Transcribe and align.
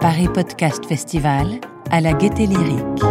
Paris 0.00 0.28
Podcast 0.32 0.86
Festival 0.86 1.60
à 1.90 2.00
la 2.00 2.12
Gaieté 2.12 2.46
Lyrique. 2.46 3.02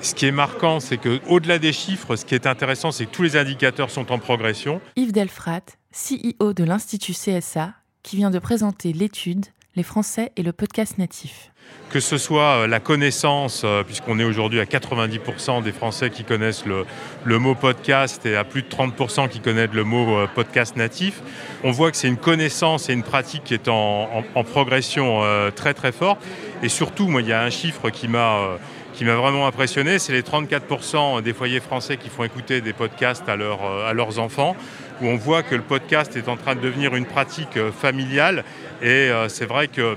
Ce 0.00 0.14
qui 0.14 0.26
est 0.26 0.32
marquant, 0.32 0.80
c'est 0.80 0.98
que 0.98 1.20
au-delà 1.28 1.58
des 1.58 1.72
chiffres, 1.72 2.16
ce 2.16 2.24
qui 2.24 2.34
est 2.34 2.46
intéressant, 2.46 2.92
c'est 2.92 3.06
que 3.06 3.10
tous 3.10 3.22
les 3.22 3.36
indicateurs 3.36 3.90
sont 3.90 4.12
en 4.12 4.18
progression. 4.18 4.80
Yves 4.96 5.12
Delfrat, 5.12 5.62
CEO 5.92 6.52
de 6.52 6.64
l'Institut 6.64 7.12
CSA, 7.12 7.74
qui 8.02 8.16
vient 8.16 8.30
de 8.30 8.38
présenter 8.38 8.92
l'étude 8.92 9.46
Les 9.78 9.84
Français 9.84 10.32
et 10.34 10.42
le 10.42 10.50
podcast 10.50 10.98
natif. 10.98 11.52
Que 11.90 12.00
ce 12.00 12.18
soit 12.18 12.62
euh, 12.62 12.66
la 12.66 12.80
connaissance, 12.80 13.62
euh, 13.64 13.84
puisqu'on 13.84 14.18
est 14.18 14.24
aujourd'hui 14.24 14.58
à 14.58 14.64
90% 14.64 15.62
des 15.62 15.70
Français 15.70 16.10
qui 16.10 16.24
connaissent 16.24 16.64
le, 16.66 17.38
mot 17.38 17.54
podcast 17.54 18.26
et 18.26 18.34
à 18.34 18.42
plus 18.42 18.62
de 18.62 18.68
30% 18.68 19.28
qui 19.28 19.38
connaissent 19.38 19.72
le 19.72 19.84
mot 19.84 20.16
euh, 20.16 20.26
podcast 20.34 20.74
natif, 20.74 21.22
on 21.62 21.70
voit 21.70 21.92
que 21.92 21.96
c'est 21.96 22.08
une 22.08 22.16
connaissance 22.16 22.90
et 22.90 22.92
une 22.92 23.04
pratique 23.04 23.44
qui 23.44 23.54
est 23.54 23.68
en, 23.68 24.24
progression 24.52 25.22
très 25.54 25.74
très 25.74 25.92
forte. 25.92 26.20
Et 26.64 26.68
surtout, 26.68 27.06
moi, 27.06 27.22
il 27.22 27.28
y 27.28 27.32
a 27.32 27.40
un 27.40 27.50
chiffre 27.50 27.88
qui 27.90 28.08
m'a 28.08 28.58
qui 28.94 29.04
m'a 29.04 29.14
vraiment 29.14 29.46
impressionné, 29.46 30.00
c'est 30.00 30.12
les 30.12 30.22
34% 30.22 31.22
des 31.22 31.32
foyers 31.32 31.60
français 31.60 31.98
qui 31.98 32.08
font 32.08 32.24
écouter 32.24 32.60
des 32.60 32.72
podcasts 32.72 33.28
à, 33.28 33.34
à 33.34 33.92
leurs 33.92 34.18
enfants, 34.18 34.56
où 35.02 35.06
on 35.06 35.16
voit 35.16 35.42
que 35.42 35.54
le 35.54 35.62
podcast 35.62 36.16
est 36.16 36.28
en 36.28 36.36
train 36.36 36.54
de 36.54 36.60
devenir 36.60 36.94
une 36.94 37.06
pratique 37.06 37.58
familiale. 37.80 38.44
Et 38.82 39.10
c'est 39.28 39.46
vrai 39.46 39.68
que 39.68 39.96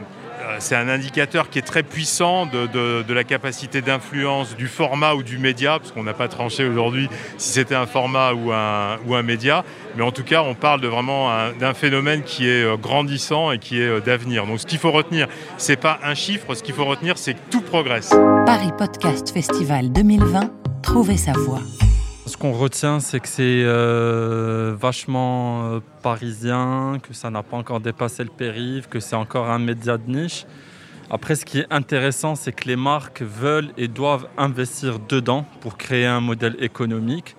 c'est 0.59 0.75
un 0.75 0.89
indicateur 0.89 1.49
qui 1.49 1.59
est 1.59 1.63
très 1.63 1.83
puissant 1.83 2.45
de, 2.45 2.67
de, 2.67 3.03
de 3.03 3.13
la 3.13 3.23
capacité 3.23 3.81
d'influence 3.81 4.55
du 4.55 4.67
format 4.67 5.13
ou 5.13 5.23
du 5.23 5.37
média, 5.37 5.79
parce 5.79 5.91
qu'on 5.91 6.03
n'a 6.03 6.13
pas 6.13 6.27
tranché 6.27 6.65
aujourd'hui 6.65 7.09
si 7.37 7.53
c'était 7.53 7.75
un 7.75 7.85
format 7.85 8.33
ou 8.33 8.51
un, 8.51 8.97
ou 9.05 9.15
un 9.15 9.23
média. 9.23 9.63
Mais 9.95 10.03
en 10.03 10.11
tout 10.11 10.23
cas, 10.23 10.41
on 10.43 10.53
parle 10.55 10.81
de 10.81 10.87
vraiment 10.87 11.29
d'un 11.59 11.73
phénomène 11.73 12.23
qui 12.23 12.47
est 12.47 12.63
euh, 12.63 12.77
grandissant 12.77 13.51
et 13.51 13.59
qui 13.59 13.81
est 13.81 13.87
euh, 13.87 13.99
d'avenir. 13.99 14.45
Donc 14.45 14.59
ce 14.59 14.65
qu'il 14.65 14.79
faut 14.79 14.91
retenir, 14.91 15.27
c'est 15.57 15.75
pas 15.75 15.99
un 16.03 16.15
chiffre, 16.15 16.55
ce 16.55 16.63
qu'il 16.63 16.73
faut 16.73 16.85
retenir, 16.85 17.17
c'est 17.17 17.33
que 17.33 17.39
tout 17.49 17.61
progresse. 17.61 18.11
Paris 18.45 18.71
Podcast 18.77 19.31
Festival 19.31 19.91
2020, 19.91 20.51
trouver 20.81 21.17
sa 21.17 21.33
voie. 21.33 21.61
Ce 22.25 22.37
qu'on 22.37 22.53
retient, 22.53 22.99
c'est 22.99 23.19
que 23.19 23.27
c'est 23.27 23.41
euh, 23.43 24.40
vachement 24.81 25.63
euh, 25.63 25.79
parisien, 26.01 26.97
que 27.01 27.13
ça 27.13 27.29
n'a 27.29 27.43
pas 27.43 27.57
encore 27.57 27.79
dépassé 27.79 28.23
le 28.23 28.29
périph', 28.29 28.87
que 28.87 28.99
c'est 28.99 29.15
encore 29.15 29.49
un 29.49 29.59
média 29.59 29.97
de 29.97 30.11
niche. 30.11 30.45
Après, 31.09 31.35
ce 31.35 31.45
qui 31.45 31.59
est 31.59 31.67
intéressant, 31.69 32.35
c'est 32.35 32.51
que 32.51 32.67
les 32.67 32.75
marques 32.75 33.21
veulent 33.21 33.71
et 33.77 33.87
doivent 33.87 34.27
investir 34.37 34.97
dedans 34.99 35.45
pour 35.59 35.77
créer 35.77 36.05
un 36.05 36.21
modèle 36.21 36.55
économique. 36.59 37.35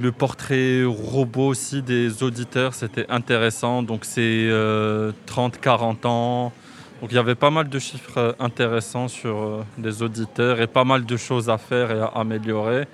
Le 0.00 0.10
portrait 0.10 0.82
robot 0.84 1.48
aussi 1.48 1.82
des 1.82 2.22
auditeurs, 2.22 2.74
c'était 2.74 3.06
intéressant. 3.10 3.82
Donc, 3.82 4.04
c'est 4.04 4.48
euh, 4.48 5.12
30-40 5.28 6.06
ans. 6.06 6.52
Donc, 7.00 7.12
il 7.12 7.14
y 7.14 7.18
avait 7.18 7.36
pas 7.36 7.50
mal 7.50 7.68
de 7.68 7.78
chiffres 7.78 8.34
intéressants 8.40 9.08
sur 9.08 9.36
euh, 9.36 9.64
les 9.78 10.02
auditeurs 10.02 10.60
et 10.60 10.66
pas 10.66 10.84
mal 10.84 11.04
de 11.04 11.16
choses 11.16 11.48
à 11.48 11.58
faire 11.58 11.92
et 11.92 12.00
à 12.00 12.06
améliorer. 12.06 12.86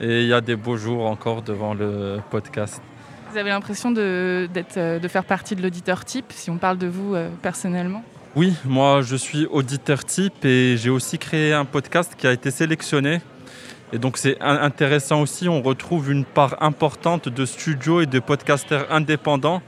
Et 0.00 0.22
il 0.22 0.28
y 0.28 0.32
a 0.32 0.40
des 0.40 0.56
beaux 0.56 0.76
jours 0.76 1.06
encore 1.06 1.42
devant 1.42 1.74
le 1.74 2.18
podcast. 2.30 2.82
Vous 3.30 3.38
avez 3.38 3.50
l'impression 3.50 3.90
de, 3.90 4.48
de 4.48 5.08
faire 5.08 5.24
partie 5.24 5.56
de 5.56 5.62
l'auditeur 5.62 6.04
type, 6.04 6.26
si 6.30 6.50
on 6.50 6.58
parle 6.58 6.78
de 6.78 6.86
vous 6.86 7.14
euh, 7.14 7.30
personnellement? 7.42 8.04
Oui, 8.36 8.52
moi 8.64 9.00
je 9.02 9.14
suis 9.16 9.46
auditeur 9.46 10.04
type 10.04 10.44
et 10.44 10.76
j'ai 10.76 10.90
aussi 10.90 11.18
créé 11.18 11.52
un 11.52 11.64
podcast 11.64 12.14
qui 12.16 12.26
a 12.26 12.32
été 12.32 12.50
sélectionné. 12.50 13.20
Et 13.92 13.98
donc 13.98 14.18
c'est 14.18 14.40
intéressant 14.40 15.20
aussi, 15.20 15.48
on 15.48 15.62
retrouve 15.62 16.10
une 16.10 16.24
part 16.24 16.60
importante 16.60 17.28
de 17.28 17.44
studios 17.44 18.00
et 18.00 18.06
de 18.06 18.18
podcasters 18.18 18.86
indépendants 18.90 19.62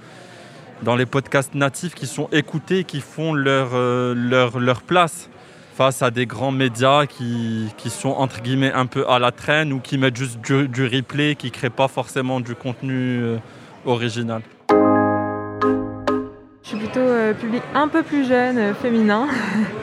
dans 0.82 0.96
les 0.96 1.06
podcasts 1.06 1.54
natifs 1.54 1.94
qui 1.94 2.06
sont 2.06 2.28
écoutés, 2.32 2.84
qui 2.84 3.00
font 3.00 3.32
leur, 3.32 3.70
euh, 3.74 4.14
leur, 4.14 4.58
leur 4.58 4.82
place 4.82 5.30
face 5.76 6.00
à 6.00 6.10
des 6.10 6.24
grands 6.24 6.52
médias 6.52 7.04
qui, 7.04 7.68
qui, 7.76 7.90
sont 7.90 8.08
entre 8.08 8.40
guillemets 8.40 8.72
un 8.72 8.86
peu 8.86 9.06
à 9.10 9.18
la 9.18 9.30
traîne 9.30 9.74
ou 9.74 9.80
qui 9.80 9.98
mettent 9.98 10.16
juste 10.16 10.40
du, 10.40 10.68
du 10.68 10.86
replay, 10.86 11.34
qui 11.34 11.48
ne 11.48 11.52
créent 11.52 11.68
pas 11.68 11.86
forcément 11.86 12.40
du 12.40 12.54
contenu 12.54 13.20
euh, 13.20 13.36
original. 13.84 14.40
Je 16.62 16.70
suis 16.70 16.78
plutôt 16.78 17.00
euh, 17.00 17.34
public 17.34 17.62
un 17.74 17.88
peu 17.88 18.02
plus 18.02 18.26
jeune, 18.26 18.56
euh, 18.56 18.74
féminin. 18.74 19.28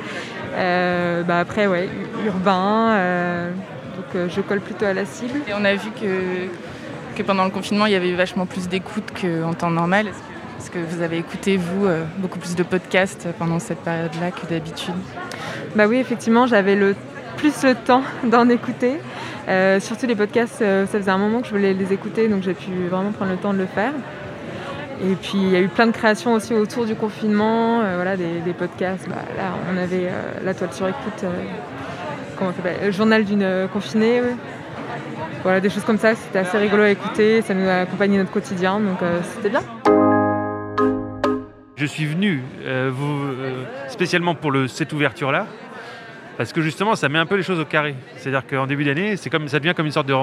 euh, 0.55 1.21
bah 1.21 1.39
après, 1.39 1.67
ouais, 1.67 1.87
urbain. 2.25 2.93
Euh, 2.93 3.51
donc 3.95 4.15
euh, 4.15 4.27
je 4.29 4.41
colle 4.41 4.61
plutôt 4.61 4.85
à 4.85 4.93
la 4.93 5.05
cible. 5.05 5.41
Et 5.47 5.53
on 5.53 5.63
a 5.63 5.75
vu 5.75 5.91
que, 5.91 6.47
que 7.15 7.21
pendant 7.21 7.45
le 7.45 7.51
confinement, 7.51 7.85
il 7.85 7.91
y 7.91 7.95
avait 7.95 8.15
vachement 8.15 8.47
plus 8.47 8.67
d'écoute 8.67 9.05
qu'en 9.21 9.53
temps 9.53 9.69
normal. 9.69 10.07
Est-ce 10.07 10.71
que, 10.71 10.79
vous 10.79 11.03
avez 11.03 11.19
écouté, 11.19 11.57
vous, 11.57 11.87
beaucoup 12.17 12.39
plus 12.39 12.55
de 12.55 12.63
podcasts 12.63 13.27
pendant 13.37 13.59
cette 13.59 13.79
période-là 13.79 14.31
que 14.31 14.47
d'habitude? 14.47 14.95
Bah 15.75 15.87
oui, 15.87 15.97
effectivement, 15.97 16.45
j'avais 16.47 16.75
le 16.75 16.95
plus 17.37 17.63
le 17.63 17.75
temps 17.75 18.03
d'en 18.23 18.47
écouter. 18.49 18.97
Euh, 19.49 19.79
surtout 19.79 20.05
les 20.05 20.15
podcasts, 20.15 20.61
euh, 20.61 20.85
ça 20.85 20.97
faisait 20.97 21.11
un 21.11 21.17
moment 21.17 21.41
que 21.41 21.47
je 21.47 21.51
voulais 21.51 21.73
les 21.73 21.91
écouter, 21.91 22.29
donc 22.29 22.43
j'ai 22.43 22.53
pu 22.53 22.71
vraiment 22.89 23.11
prendre 23.11 23.31
le 23.31 23.37
temps 23.37 23.53
de 23.53 23.59
le 23.59 23.65
faire. 23.65 23.91
Et 25.03 25.15
puis 25.15 25.35
il 25.35 25.49
y 25.49 25.55
a 25.55 25.59
eu 25.59 25.67
plein 25.67 25.87
de 25.87 25.91
créations 25.91 26.33
aussi 26.33 26.53
autour 26.53 26.85
du 26.85 26.95
confinement, 26.95 27.81
euh, 27.81 27.95
voilà, 27.95 28.15
des, 28.15 28.53
podcasts. 28.57 29.09
Bah, 29.09 29.15
là, 29.35 29.55
on 29.73 29.77
avait 29.77 30.09
la 30.43 30.53
toile 30.53 30.71
sur 30.71 30.87
écoute, 30.87 31.25
comment 32.37 32.51
ça 32.51 32.57
s'appelle, 32.57 32.77
le 32.85 32.91
journal 32.91 33.25
d'une 33.25 33.67
confinée. 33.73 34.21
Voilà, 35.41 35.59
des 35.59 35.69
choses 35.69 35.83
comme 35.83 35.97
ça, 35.97 36.15
c'était 36.15 36.39
assez 36.39 36.57
rigolo 36.57 36.83
à 36.83 36.89
écouter, 36.89 37.41
ça 37.41 37.53
nous 37.53 37.67
a 37.67 37.81
accompagné 37.81 38.17
notre 38.17 38.31
quotidien, 38.31 38.79
donc 38.79 38.99
c'était 39.35 39.49
bien. 39.49 39.63
Je 41.75 41.85
suis 41.85 42.05
venu 42.05 42.41
spécialement 43.89 44.35
pour 44.35 44.53
cette 44.69 44.93
ouverture-là, 44.93 45.47
parce 46.37 46.51
que 46.51 46.61
justement, 46.61 46.95
ça 46.95 47.09
met 47.09 47.19
un 47.19 47.25
peu 47.25 47.35
les 47.35 47.43
choses 47.43 47.59
au 47.59 47.65
carré. 47.65 47.95
C'est-à-dire 48.17 48.47
qu'en 48.47 48.65
début 48.65 48.83
d'année, 48.83 49.17
c'est 49.17 49.29
comme, 49.29 49.47
ça 49.47 49.59
devient 49.59 49.73
comme 49.75 49.85
une 49.85 49.91
sorte 49.91 50.07
de 50.07 50.13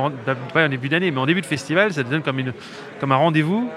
pas 0.52 0.64
en 0.64 0.68
début 0.68 0.88
d'année, 0.88 1.10
mais 1.10 1.20
en 1.20 1.26
début 1.26 1.40
de 1.40 1.46
festival, 1.46 1.92
ça 1.92 2.02
devient 2.02 2.22
comme, 2.22 2.38
une, 2.38 2.52
comme 2.98 3.12
un 3.12 3.16
rendez-vous 3.16 3.70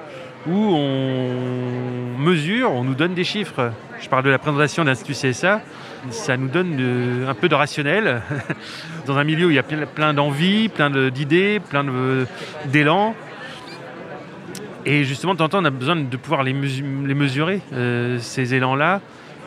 où 0.47 0.75
on 0.75 2.17
mesure, 2.19 2.71
on 2.71 2.83
nous 2.83 2.95
donne 2.95 3.13
des 3.13 3.23
chiffres. 3.23 3.71
Je 4.01 4.09
parle 4.09 4.23
de 4.23 4.29
la 4.29 4.39
présentation 4.39 4.83
de 4.83 4.89
l'Institut 4.89 5.13
CSA, 5.13 5.61
ça 6.09 6.35
nous 6.35 6.49
donne 6.49 6.75
de, 6.75 7.27
un 7.27 7.33
peu 7.33 7.47
de 7.47 7.55
rationnel 7.55 8.21
dans 9.05 9.17
un 9.17 9.23
milieu 9.23 9.47
où 9.47 9.49
il 9.51 9.55
y 9.55 9.59
a 9.59 9.63
plein, 9.63 9.85
plein 9.85 10.13
d'envie, 10.13 10.69
plein 10.69 10.89
d'idées, 10.89 11.59
plein 11.59 11.85
d'élan. 12.65 13.15
Et 14.85 15.05
justement, 15.05 15.33
de 15.33 15.37
temps 15.37 15.45
en 15.45 15.49
temps, 15.49 15.61
on 15.61 15.65
a 15.65 15.69
besoin 15.69 15.95
de 15.95 16.17
pouvoir 16.17 16.43
les, 16.43 16.51
mesu 16.51 16.83
les 17.05 17.13
mesurer, 17.13 17.61
euh, 17.71 18.17
ces 18.19 18.53
élans-là, 18.53 18.95
euh, 18.95 18.99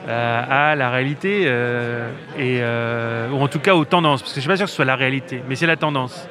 à 0.08 0.74
la 0.76 0.90
réalité, 0.90 1.44
euh, 1.46 2.10
euh, 2.38 3.28
ou 3.30 3.40
en 3.42 3.48
tout 3.48 3.58
cas 3.58 3.74
aux 3.74 3.84
tendances. 3.84 4.22
Parce 4.22 4.32
que 4.32 4.40
je 4.40 4.40
ne 4.40 4.42
suis 4.42 4.48
pas 4.48 4.56
sûr 4.56 4.66
que 4.66 4.70
ce 4.70 4.76
soit 4.76 4.84
la 4.84 4.96
réalité, 4.96 5.42
mais 5.48 5.56
c'est 5.56 5.66
la 5.66 5.76
tendance. 5.76 6.28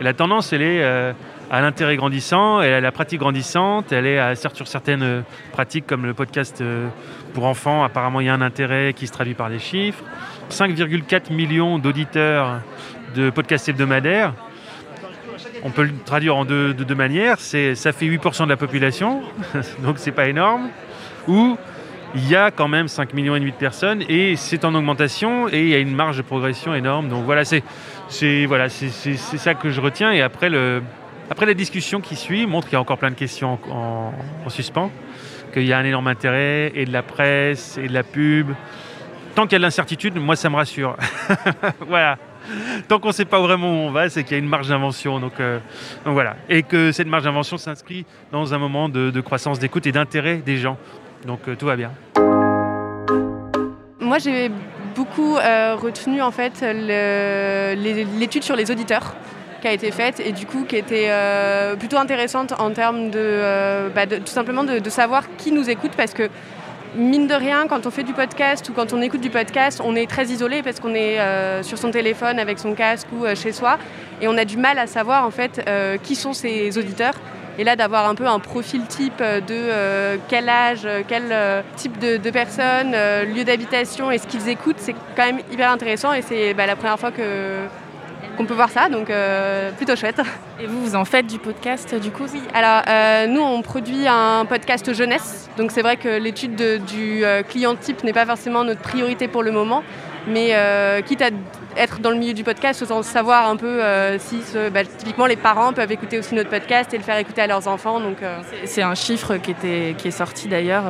La 0.00 0.12
tendance, 0.12 0.52
elle 0.52 0.62
est 0.62 0.82
euh, 0.82 1.12
à 1.50 1.60
l'intérêt 1.60 1.96
grandissant, 1.96 2.60
elle 2.60 2.72
est 2.72 2.76
à 2.76 2.80
la 2.80 2.92
pratique 2.92 3.20
grandissante, 3.20 3.92
elle 3.92 4.06
est 4.06 4.18
à, 4.18 4.34
sur 4.34 4.66
certaines 4.66 5.24
pratiques 5.52 5.86
comme 5.86 6.04
le 6.04 6.14
podcast 6.14 6.60
euh, 6.60 6.88
pour 7.32 7.44
enfants. 7.46 7.84
Apparemment, 7.84 8.20
il 8.20 8.26
y 8.26 8.28
a 8.28 8.34
un 8.34 8.42
intérêt 8.42 8.92
qui 8.92 9.06
se 9.06 9.12
traduit 9.12 9.34
par 9.34 9.50
des 9.50 9.60
chiffres. 9.60 10.02
5,4 10.50 11.32
millions 11.32 11.78
d'auditeurs 11.78 12.60
de 13.14 13.30
podcasts 13.30 13.68
hebdomadaires 13.68 14.34
on 15.62 15.70
peut 15.70 15.84
le 15.84 15.92
traduire 16.04 16.36
en 16.36 16.44
deux, 16.44 16.74
de 16.74 16.84
deux 16.84 16.94
manières. 16.94 17.40
Ça 17.40 17.92
fait 17.92 18.06
8% 18.06 18.44
de 18.44 18.50
la 18.50 18.56
population, 18.56 19.22
donc 19.82 19.98
c'est 19.98 20.12
pas 20.12 20.28
énorme. 20.28 20.68
Ou 21.26 21.56
il 22.14 22.28
y 22.28 22.36
a 22.36 22.50
quand 22.50 22.68
même 22.68 22.88
5 22.88 23.12
millions 23.12 23.34
et 23.34 23.40
de 23.40 23.50
personnes 23.50 24.02
et 24.08 24.36
c'est 24.36 24.64
en 24.64 24.74
augmentation 24.74 25.48
et 25.48 25.62
il 25.62 25.68
y 25.68 25.74
a 25.74 25.78
une 25.78 25.94
marge 25.94 26.16
de 26.16 26.22
progression 26.22 26.74
énorme. 26.74 27.08
Donc 27.08 27.24
voilà, 27.24 27.44
c'est 27.44 27.62
voilà, 28.46 28.68
ça 28.68 29.54
que 29.54 29.70
je 29.70 29.80
retiens. 29.80 30.12
Et 30.12 30.22
après, 30.22 30.48
le, 30.48 30.82
après 31.30 31.46
la 31.46 31.54
discussion 31.54 32.00
qui 32.00 32.14
suit 32.14 32.46
montre 32.46 32.68
qu'il 32.68 32.74
y 32.74 32.76
a 32.76 32.80
encore 32.80 32.98
plein 32.98 33.10
de 33.10 33.16
questions 33.16 33.58
en, 33.68 33.74
en, 33.74 34.14
en 34.46 34.48
suspens, 34.48 34.90
qu'il 35.52 35.64
y 35.64 35.72
a 35.72 35.78
un 35.78 35.84
énorme 35.84 36.06
intérêt 36.06 36.72
et 36.74 36.84
de 36.84 36.92
la 36.92 37.02
presse 37.02 37.78
et 37.78 37.88
de 37.88 37.94
la 37.94 38.04
pub. 38.04 38.52
Tant 39.34 39.44
qu'il 39.44 39.52
y 39.52 39.56
a 39.56 39.58
de 39.58 39.64
l'incertitude, 39.64 40.14
moi 40.14 40.36
ça 40.36 40.48
me 40.50 40.56
rassure. 40.56 40.96
voilà 41.88 42.18
tant 42.88 42.98
qu'on 42.98 43.08
ne 43.08 43.14
sait 43.14 43.24
pas 43.24 43.40
vraiment 43.40 43.70
où 43.70 43.86
on 43.86 43.90
va, 43.90 44.10
c'est 44.10 44.22
qu'il 44.22 44.32
y 44.32 44.34
a 44.34 44.38
une 44.38 44.50
marge 44.50 44.68
d'invention. 44.68 45.18
Donc, 45.18 45.40
euh, 45.40 45.60
donc, 46.04 46.12
voilà. 46.12 46.36
Et 46.50 46.62
que 46.62 46.92
cette 46.92 47.06
marge 47.06 47.24
d'invention 47.24 47.56
s'inscrit 47.56 48.04
dans 48.32 48.52
un 48.52 48.58
moment 48.58 48.90
de 48.90 49.20
croissance 49.22 49.58
d'écoute 49.58 49.86
et 49.86 49.92
d'intérêt 49.92 50.42
des 50.44 50.58
gens. 50.58 50.76
Donc 51.26 51.40
euh, 51.48 51.56
tout 51.56 51.66
va 51.66 51.76
bien. 51.76 51.90
Moi, 54.00 54.18
j'ai 54.18 54.50
beaucoup 54.94 55.36
euh, 55.36 55.76
retenu 55.76 56.22
en 56.22 56.30
fait 56.30 56.60
l'étude 56.62 58.44
sur 58.44 58.54
les 58.54 58.70
auditeurs 58.70 59.14
qui 59.60 59.68
a 59.68 59.72
été 59.72 59.90
faite 59.90 60.20
et 60.20 60.32
du 60.32 60.46
coup 60.46 60.64
qui 60.64 60.76
était 60.76 61.06
euh, 61.08 61.74
plutôt 61.74 61.96
intéressante 61.96 62.52
en 62.58 62.70
termes 62.70 63.10
de, 63.10 63.88
bah, 63.94 64.06
tout 64.06 64.26
simplement 64.26 64.62
de, 64.62 64.90
savoir 64.90 65.24
qui 65.36 65.52
nous 65.52 65.68
écoute 65.70 65.92
parce 65.96 66.12
que 66.12 66.28
mine 66.94 67.26
de 67.26 67.34
rien, 67.34 67.66
quand 67.66 67.86
on 67.86 67.90
fait 67.90 68.04
du 68.04 68.12
podcast 68.12 68.68
ou 68.68 68.72
quand 68.72 68.92
on 68.92 69.00
écoute 69.00 69.22
du 69.22 69.30
podcast, 69.30 69.80
on 69.82 69.96
est 69.96 70.08
très 70.08 70.26
isolé 70.26 70.62
parce 70.62 70.78
qu'on 70.78 70.94
est 70.94 71.18
sur 71.62 71.78
son 71.78 71.90
téléphone 71.90 72.38
avec 72.38 72.58
son 72.58 72.74
casque 72.74 73.08
ou 73.12 73.24
chez 73.34 73.52
soi 73.52 73.78
et 74.20 74.28
on 74.28 74.36
a 74.36 74.44
du 74.44 74.58
mal 74.58 74.78
à 74.78 74.86
savoir 74.86 75.26
en 75.26 75.30
fait 75.30 75.68
qui 76.02 76.14
sont 76.14 76.34
ses 76.34 76.76
auditeurs. 76.78 77.14
Et 77.58 77.64
là, 77.64 77.76
d'avoir 77.76 78.08
un 78.08 78.14
peu 78.14 78.26
un 78.26 78.38
profil 78.40 78.82
type 78.86 79.22
de 79.22 80.18
quel 80.28 80.48
âge, 80.48 80.88
quel 81.08 81.62
type 81.76 81.98
de, 81.98 82.16
de 82.16 82.30
personnes, 82.30 82.92
lieu 83.34 83.44
d'habitation 83.44 84.10
et 84.10 84.18
ce 84.18 84.26
qu'ils 84.26 84.48
écoutent, 84.48 84.78
c'est 84.78 84.94
quand 85.16 85.26
même 85.26 85.40
hyper 85.52 85.70
intéressant 85.70 86.12
et 86.12 86.22
c'est 86.22 86.52
bah, 86.54 86.66
la 86.66 86.74
première 86.74 86.98
fois 86.98 87.12
que, 87.12 87.66
qu'on 88.36 88.46
peut 88.46 88.54
voir 88.54 88.70
ça, 88.70 88.88
donc 88.88 89.10
euh, 89.10 89.70
plutôt 89.72 89.96
chouette. 89.96 90.20
Et 90.60 90.66
vous, 90.66 90.84
vous 90.84 90.94
en 90.96 91.04
faites 91.04 91.26
du 91.26 91.38
podcast 91.38 91.94
du 91.94 92.10
coup? 92.10 92.24
Oui, 92.32 92.42
alors 92.52 92.82
euh, 92.88 93.26
nous 93.26 93.40
on 93.40 93.62
produit 93.62 94.06
un 94.06 94.44
podcast 94.44 94.92
jeunesse, 94.92 95.48
donc 95.56 95.70
c'est 95.70 95.82
vrai 95.82 95.96
que 95.96 96.08
l'étude 96.08 96.56
du 96.84 97.24
euh, 97.24 97.42
client 97.42 97.74
type 97.76 98.04
n'est 98.04 98.12
pas 98.12 98.26
forcément 98.26 98.64
notre 98.64 98.80
priorité 98.80 99.28
pour 99.28 99.42
le 99.42 99.52
moment, 99.52 99.82
mais 100.26 100.54
quitte 101.06 101.22
à 101.22 101.30
être 101.76 102.00
dans 102.00 102.10
le 102.10 102.16
milieu 102.16 102.34
du 102.34 102.44
podcast, 102.44 102.80
autant 102.82 103.02
savoir 103.02 103.48
un 103.48 103.56
peu 103.56 103.80
si 104.18 104.36
bah, 104.72 104.84
typiquement 104.84 105.26
les 105.26 105.36
parents 105.36 105.72
peuvent 105.72 105.90
écouter 105.90 106.18
aussi 106.18 106.34
notre 106.34 106.50
podcast 106.50 106.94
et 106.94 106.98
le 106.98 107.02
faire 107.02 107.18
écouter 107.18 107.42
à 107.42 107.46
leurs 107.46 107.66
enfants. 107.68 108.00
Donc, 108.00 108.18
C'est 108.64 108.82
un 108.82 108.94
chiffre 108.94 109.36
qui, 109.36 109.50
était, 109.50 109.94
qui 109.98 110.08
est 110.08 110.12
sorti 110.12 110.48
d'ailleurs. 110.48 110.84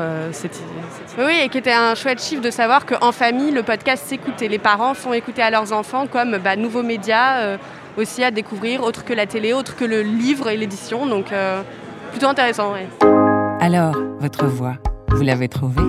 Oui, 1.19 1.35
et 1.45 1.49
qui 1.49 1.59
était 1.59 1.73
un 1.73 1.95
chouette 1.95 2.23
chiffre 2.23 2.43
de 2.43 2.51
savoir 2.51 2.87
qu'en 2.87 3.13
famille, 3.13 3.51
le 3.51 3.63
podcast 3.63 4.05
s'écoute 4.07 4.43
et 4.43 4.49
les 4.49 4.59
parents 4.59 4.95
font 4.95 5.13
écouter 5.13 5.43
à 5.43 5.51
leurs 5.51 5.73
enfants 5.73 6.07
comme 6.07 6.39
bah, 6.39 6.57
nouveaux 6.57 6.83
médias 6.83 7.57
aussi 7.97 8.25
à 8.25 8.31
découvrir, 8.31 8.83
autre 8.83 9.05
que 9.05 9.13
la 9.13 9.27
télé, 9.27 9.53
autre 9.53 9.77
que 9.77 9.85
le 9.85 10.03
livre 10.03 10.49
et 10.51 10.57
l'édition. 10.57 11.07
Donc 11.07 11.27
plutôt 12.11 12.27
intéressant. 12.29 12.75
Alors, 13.61 13.97
votre 14.21 14.47
voix, 14.47 14.75
vous 15.09 15.23
l'avez 15.23 15.49
trouvée? 15.49 15.83